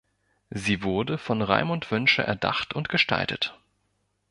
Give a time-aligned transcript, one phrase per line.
[0.49, 3.55] Sie wurde von Raimund Wünsche erdacht und gestaltet.